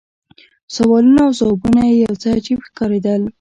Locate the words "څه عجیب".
2.21-2.59